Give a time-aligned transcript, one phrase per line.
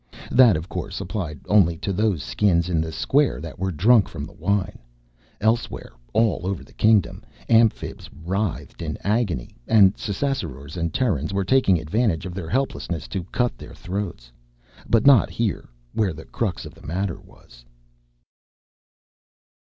[0.31, 4.25] That, of course, applied only to those Skins in the square that were drunk from
[4.25, 4.79] the wine.
[5.39, 11.77] Elsewhere all over the kingdom, Amphibs writhed in agony and Ssassarors and Terrans were taking
[11.79, 14.31] advantage of their helplessness to cut their throats.
[14.89, 17.63] But not here, where the crux of the matter was.